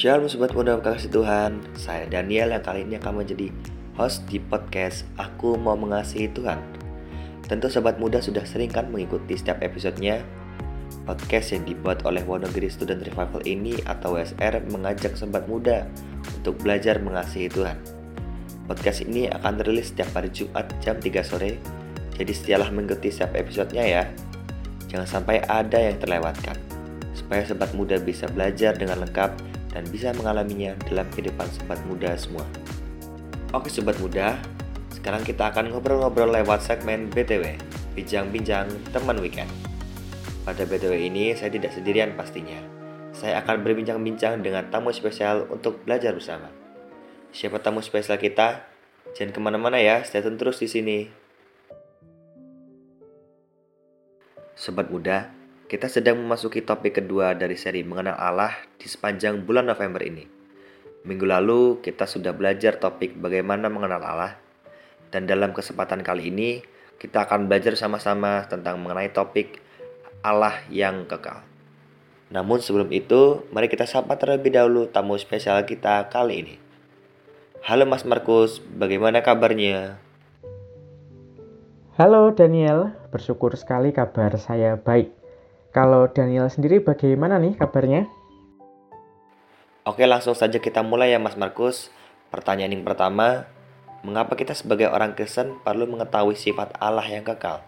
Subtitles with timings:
[0.00, 1.60] Shalom Sobat Muda Kasih Tuhan.
[1.76, 3.52] Saya Daniel yang kali ini akan menjadi
[4.00, 6.56] host di podcast Aku Mau Mengasihi Tuhan.
[7.44, 10.24] Tentu Sobat Muda sudah sering kan mengikuti setiap episodenya.
[11.04, 15.84] Podcast yang dibuat oleh Wonogiri Student Revival ini atau WSR mengajak Sobat Muda
[16.32, 17.76] untuk belajar mengasihi Tuhan.
[18.72, 21.60] Podcast ini akan rilis setiap hari Jumat jam 3 sore.
[22.16, 24.02] Jadi setialah mengikuti setiap episodenya ya
[24.88, 26.56] Jangan sampai ada yang terlewatkan.
[27.12, 32.46] Supaya sobat muda bisa belajar dengan lengkap dan bisa mengalaminya dalam kehidupan sobat muda semua.
[33.50, 34.38] Oke sobat muda,
[34.94, 37.58] sekarang kita akan ngobrol-ngobrol lewat segmen BTW,
[37.98, 39.50] Bincang-Bincang Teman Weekend.
[40.46, 42.58] Pada BTW ini saya tidak sendirian pastinya.
[43.10, 46.50] Saya akan berbincang-bincang dengan tamu spesial untuk belajar bersama.
[47.30, 48.66] Siapa tamu spesial kita?
[49.14, 50.98] Jangan ke mana-mana ya, stay tune terus di sini.
[54.54, 55.39] Sobat muda,
[55.70, 60.26] kita sedang memasuki topik kedua dari seri mengenal Allah di sepanjang bulan November ini.
[61.06, 64.34] Minggu lalu kita sudah belajar topik bagaimana mengenal Allah
[65.14, 66.58] dan dalam kesempatan kali ini
[66.98, 69.62] kita akan belajar sama-sama tentang mengenai topik
[70.26, 71.46] Allah yang kekal.
[72.34, 76.54] Namun sebelum itu, mari kita sapa terlebih dahulu tamu spesial kita kali ini.
[77.62, 80.02] Halo Mas Markus, bagaimana kabarnya?
[81.94, 85.19] Halo Daniel, bersyukur sekali kabar saya baik.
[85.70, 88.10] Kalau Daniel sendiri bagaimana nih kabarnya?
[89.86, 91.94] Oke langsung saja kita mulai ya Mas Markus.
[92.34, 93.46] Pertanyaan yang pertama,
[94.02, 97.62] mengapa kita sebagai orang Kristen perlu mengetahui sifat Allah yang kekal?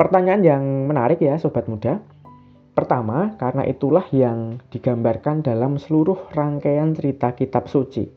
[0.00, 2.00] Pertanyaan yang menarik ya sobat muda.
[2.72, 8.08] Pertama, karena itulah yang digambarkan dalam seluruh rangkaian cerita kitab suci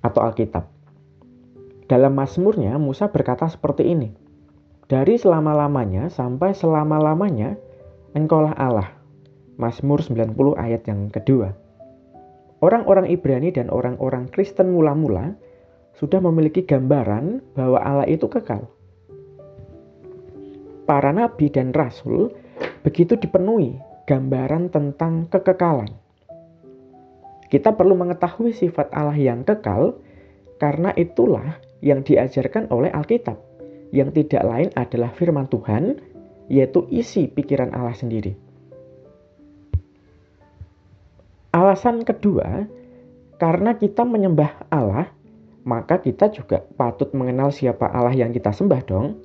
[0.00, 0.64] atau Alkitab.
[1.84, 4.27] Dalam Mazmurnya, Musa berkata seperti ini.
[4.88, 7.60] Dari selama-lamanya sampai selama-lamanya,
[8.16, 8.88] engkaulah Allah.
[9.60, 11.52] Mazmur 90 ayat yang kedua.
[12.64, 15.36] Orang-orang Ibrani dan orang-orang Kristen mula-mula
[15.92, 18.64] sudah memiliki gambaran bahwa Allah itu kekal.
[20.88, 22.32] Para nabi dan rasul
[22.80, 23.76] begitu dipenuhi
[24.08, 25.92] gambaran tentang kekekalan.
[27.52, 30.00] Kita perlu mengetahui sifat Allah yang kekal
[30.56, 33.47] karena itulah yang diajarkan oleh Alkitab
[33.94, 36.00] yang tidak lain adalah firman Tuhan,
[36.48, 38.36] yaitu isi pikiran Allah sendiri.
[41.52, 42.68] Alasan kedua,
[43.40, 45.08] karena kita menyembah Allah,
[45.64, 49.16] maka kita juga patut mengenal siapa Allah yang kita sembah dong.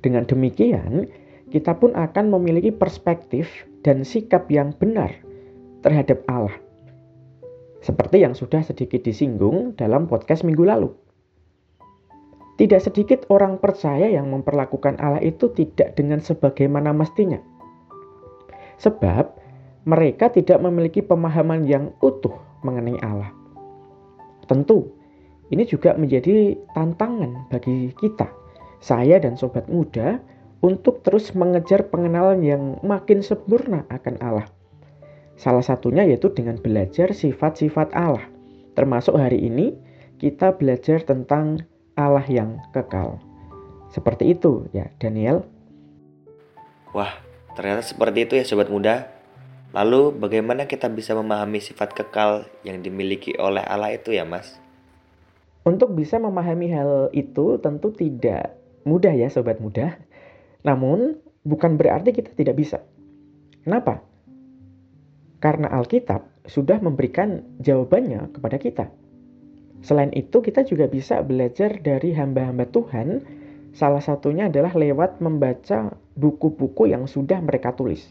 [0.00, 1.08] Dengan demikian,
[1.48, 5.12] kita pun akan memiliki perspektif dan sikap yang benar
[5.80, 6.56] terhadap Allah.
[7.80, 10.92] Seperti yang sudah sedikit disinggung dalam podcast minggu lalu.
[12.60, 17.40] Tidak sedikit orang percaya yang memperlakukan Allah itu tidak dengan sebagaimana mestinya.
[18.76, 19.32] Sebab
[19.88, 23.32] mereka tidak memiliki pemahaman yang utuh mengenai Allah.
[24.44, 24.92] Tentu,
[25.48, 28.28] ini juga menjadi tantangan bagi kita,
[28.76, 30.20] saya dan sobat muda,
[30.60, 34.44] untuk terus mengejar pengenalan yang makin sempurna akan Allah.
[35.40, 38.28] Salah satunya yaitu dengan belajar sifat-sifat Allah.
[38.76, 39.72] Termasuk hari ini
[40.20, 41.64] kita belajar tentang
[42.00, 43.20] Allah yang kekal.
[43.92, 45.44] Seperti itu ya Daniel.
[46.96, 47.12] Wah,
[47.52, 49.10] ternyata seperti itu ya sobat muda.
[49.70, 54.58] Lalu bagaimana kita bisa memahami sifat kekal yang dimiliki oleh Allah itu ya mas?
[55.62, 60.00] Untuk bisa memahami hal itu tentu tidak mudah ya sobat muda.
[60.66, 62.82] Namun bukan berarti kita tidak bisa.
[63.62, 64.02] Kenapa?
[65.38, 68.86] Karena Alkitab sudah memberikan jawabannya kepada kita.
[69.80, 73.24] Selain itu, kita juga bisa belajar dari hamba-hamba Tuhan.
[73.72, 78.04] Salah satunya adalah lewat membaca buku-buku yang sudah mereka tulis.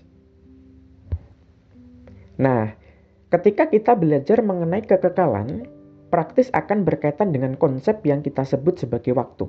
[2.40, 2.74] Nah,
[3.30, 5.68] ketika kita belajar mengenai kekekalan,
[6.10, 9.46] praktis akan berkaitan dengan konsep yang kita sebut sebagai waktu.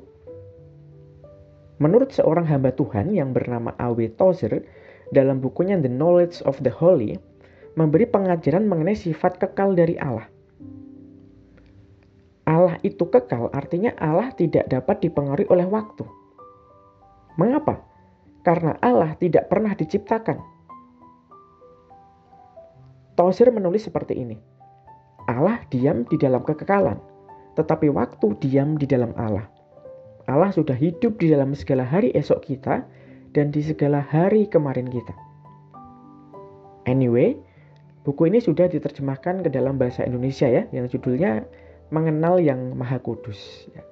[1.80, 4.12] Menurut seorang hamba Tuhan yang bernama A.W.
[4.20, 4.60] Tozer,
[5.08, 7.16] dalam bukunya The Knowledge of the Holy,
[7.80, 10.28] memberi pengajaran mengenai sifat kekal dari Allah–
[12.60, 16.04] Allah itu kekal artinya Allah tidak dapat dipengaruhi oleh waktu.
[17.40, 17.80] Mengapa?
[18.44, 20.36] Karena Allah tidak pernah diciptakan.
[23.16, 24.36] Tosir menulis seperti ini.
[25.24, 27.00] Allah diam di dalam kekekalan,
[27.56, 29.48] tetapi waktu diam di dalam Allah.
[30.28, 32.84] Allah sudah hidup di dalam segala hari esok kita
[33.32, 35.16] dan di segala hari kemarin kita.
[36.84, 37.40] Anyway,
[38.04, 41.48] buku ini sudah diterjemahkan ke dalam bahasa Indonesia ya, yang judulnya
[41.90, 43.68] mengenal yang maha kudus.
[43.74, 43.82] Ya.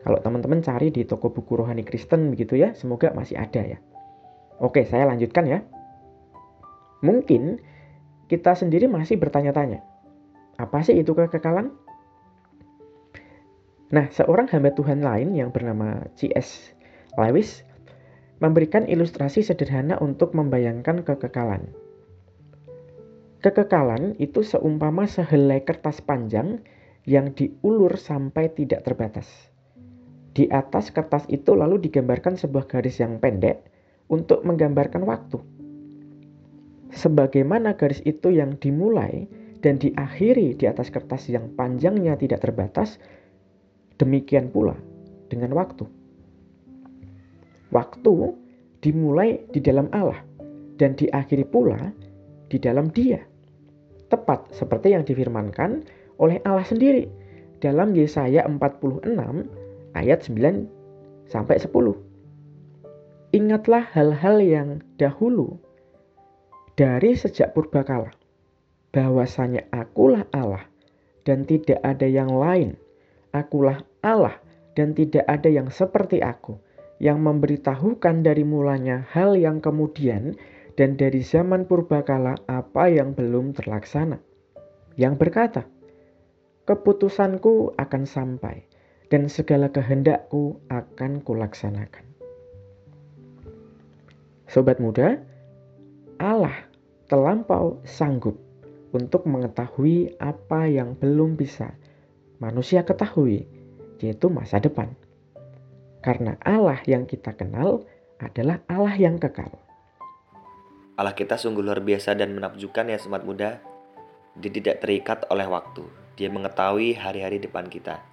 [0.00, 3.78] Kalau teman-teman cari di toko buku rohani Kristen begitu ya, semoga masih ada ya.
[4.56, 5.60] Oke, saya lanjutkan ya.
[7.04, 7.60] Mungkin
[8.30, 9.82] kita sendiri masih bertanya-tanya,
[10.56, 11.72] apa sih itu kekekalan?
[13.90, 16.76] Nah, seorang hamba Tuhan lain yang bernama C.S.
[17.18, 17.66] Lewis
[18.38, 21.74] memberikan ilustrasi sederhana untuk membayangkan kekekalan.
[23.40, 26.60] Kekekalan itu seumpama sehelai kertas panjang
[27.04, 29.28] yang diulur sampai tidak terbatas.
[30.36, 33.66] Di atas kertas itu lalu digambarkan sebuah garis yang pendek
[34.12, 35.38] untuk menggambarkan waktu.
[36.90, 39.26] Sebagaimana garis itu yang dimulai
[39.60, 42.98] dan diakhiri di atas kertas yang panjangnya tidak terbatas,
[44.00, 44.72] Demikian pula
[45.28, 45.84] dengan waktu.
[47.68, 48.14] Waktu
[48.80, 50.24] dimulai di dalam Allah
[50.80, 51.92] dan diakhiri pula
[52.48, 53.20] di dalam Dia.
[54.08, 55.84] Tepat seperti yang difirmankan
[56.20, 57.08] oleh Allah sendiri
[57.64, 59.08] dalam Yesaya 46
[59.96, 61.72] ayat 9 sampai 10.
[63.32, 64.68] Ingatlah hal-hal yang
[65.00, 65.56] dahulu
[66.76, 68.12] dari sejak purbakala
[68.92, 70.68] bahwasanya akulah Allah
[71.24, 72.76] dan tidak ada yang lain
[73.30, 74.42] Akulah Allah
[74.74, 76.58] dan tidak ada yang seperti aku
[76.98, 80.34] yang memberitahukan dari mulanya hal yang kemudian
[80.74, 84.18] dan dari zaman purbakala apa yang belum terlaksana.
[84.98, 85.62] Yang berkata,
[86.70, 88.62] keputusanku akan sampai
[89.10, 92.06] dan segala kehendakku akan kulaksanakan.
[94.46, 95.18] Sobat muda,
[96.22, 96.54] Allah
[97.10, 98.38] terlampau sanggup
[98.94, 101.74] untuk mengetahui apa yang belum bisa
[102.38, 103.50] manusia ketahui,
[103.98, 104.94] yaitu masa depan.
[106.06, 107.82] Karena Allah yang kita kenal
[108.22, 109.50] adalah Allah yang kekal.
[110.94, 113.58] Allah kita sungguh luar biasa dan menakjubkan ya sobat muda.
[114.38, 115.99] Dia tidak terikat oleh waktu.
[116.20, 118.04] Dia mengetahui hari-hari depan kita.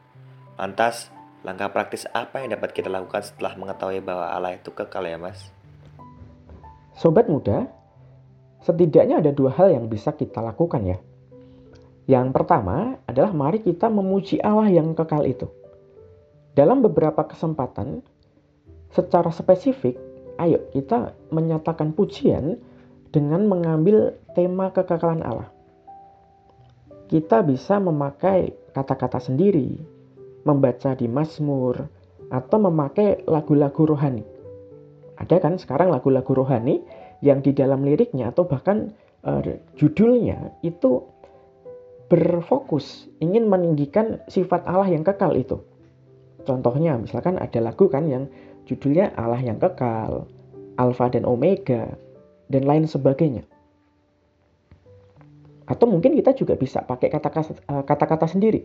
[0.56, 1.12] Lantas,
[1.44, 5.52] langkah praktis apa yang dapat kita lakukan setelah mengetahui bahwa Allah itu kekal ya mas?
[6.96, 7.68] Sobat muda,
[8.64, 10.98] setidaknya ada dua hal yang bisa kita lakukan ya
[12.08, 15.52] yang pertama adalah mari kita memuji Allah yang kekal itu.
[16.56, 18.00] Dalam beberapa kesempatan,
[18.96, 20.00] secara spesifik,
[20.40, 22.64] ayo kita menyatakan pujian
[23.12, 25.52] dengan mengambil tema kekekalan Allah.
[27.08, 29.80] Kita bisa memakai kata-kata sendiri,
[30.44, 31.88] membaca di Mazmur,
[32.28, 34.24] atau memakai lagu-lagu rohani.
[35.18, 36.84] Ada kan sekarang lagu-lagu rohani
[37.24, 38.94] yang di dalam liriknya atau bahkan
[39.26, 39.42] uh,
[39.80, 41.02] judulnya itu
[42.08, 45.60] berfokus ingin meninggikan sifat Allah yang kekal itu.
[46.48, 48.32] Contohnya misalkan ada lagu kan yang
[48.64, 50.28] judulnya Allah yang kekal,
[50.80, 51.92] Alfa dan Omega,
[52.48, 53.44] dan lain sebagainya.
[55.68, 58.62] Atau mungkin kita juga bisa pakai kata-kata eh, sendiri.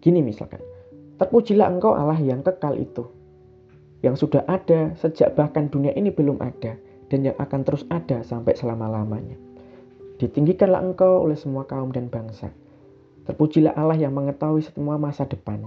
[0.00, 0.64] Gini misalkan,
[1.20, 3.06] terpujilah engkau Allah yang kekal itu,
[4.02, 6.74] yang sudah ada sejak bahkan dunia ini belum ada,
[7.12, 9.36] dan yang akan terus ada sampai selama-lamanya.
[10.18, 12.50] Ditinggikanlah engkau oleh semua kaum dan bangsa.
[13.28, 15.62] Terpujilah Allah yang mengetahui semua masa depan.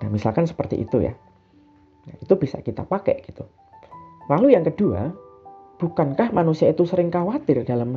[0.00, 1.12] Nah, misalkan seperti itu ya.
[2.08, 3.44] Nah, itu bisa kita pakai gitu.
[4.30, 5.12] Lalu yang kedua,
[5.82, 7.92] bukankah manusia itu sering khawatir dalam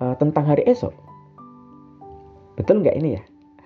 [0.00, 0.94] uh, tentang hari esok?
[2.54, 3.22] Betul nggak ini ya?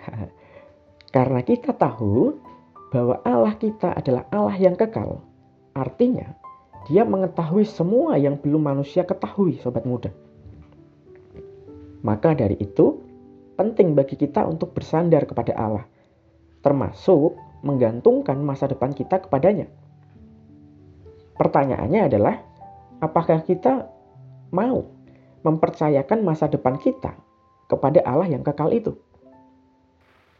[1.16, 2.36] Karena kita tahu
[2.92, 5.20] bahwa Allah kita adalah Allah yang kekal.
[5.76, 6.36] Artinya,
[6.88, 10.08] dia mengetahui semua yang belum manusia ketahui, sobat muda.
[12.00, 13.00] Maka dari itu,
[13.60, 15.84] penting bagi kita untuk bersandar kepada Allah,
[16.64, 19.68] termasuk menggantungkan masa depan kita kepadanya.
[21.36, 22.36] Pertanyaannya adalah,
[22.98, 23.86] apakah kita
[24.50, 24.97] mau
[25.42, 27.14] mempercayakan masa depan kita
[27.68, 28.96] kepada Allah yang kekal itu?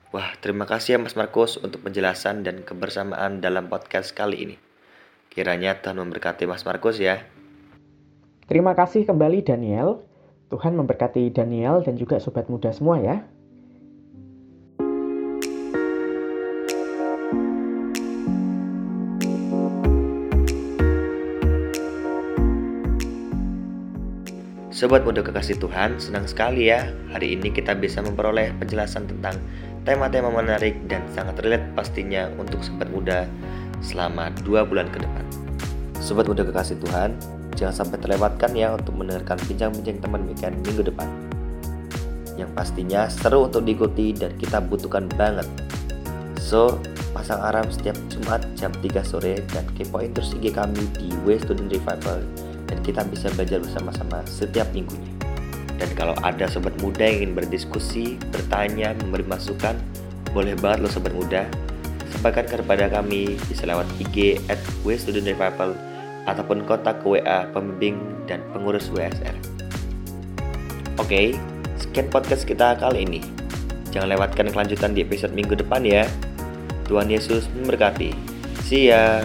[0.08, 4.56] Wah, terima kasih ya Mas Markus untuk penjelasan dan kebersamaan dalam podcast kali ini.
[5.28, 7.28] Kiranya Tuhan memberkati Mas Markus ya.
[8.48, 10.00] Terima kasih kembali Daniel.
[10.48, 13.28] Tuhan memberkati Daniel dan juga sobat muda semua ya.
[24.78, 29.34] Sobat muda kekasih Tuhan, senang sekali ya hari ini kita bisa memperoleh penjelasan tentang
[29.82, 33.26] tema-tema menarik dan sangat relate pastinya untuk sobat muda
[33.82, 35.26] selama dua bulan ke depan.
[35.98, 37.10] Sobat muda kekasih Tuhan,
[37.58, 41.10] Jangan sampai terlewatkan ya untuk mendengarkan bincang-bincang teman weekend minggu depan.
[42.38, 45.50] Yang pastinya seru untuk diikuti dan kita butuhkan banget.
[46.38, 46.78] So,
[47.10, 51.66] pasang alarm setiap Jumat jam 3 sore dan kepoin terus IG kami di Way Student
[51.66, 52.22] Revival
[52.88, 55.12] kita bisa belajar bersama-sama setiap minggunya.
[55.76, 59.76] Dan kalau ada sobat muda yang ingin berdiskusi, bertanya, memberi masukan,
[60.32, 61.44] boleh banget lo sobat muda
[62.08, 65.76] sampaikan kepada kami bisa lewat IG at Revival
[66.28, 69.36] ataupun kontak ke WA pembimbing dan pengurus WSR.
[71.00, 71.36] Oke,
[71.78, 73.20] sekian podcast kita kali ini.
[73.94, 76.04] Jangan lewatkan kelanjutan di episode minggu depan ya.
[76.84, 78.12] Tuhan Yesus memberkati.
[78.68, 79.24] See ya.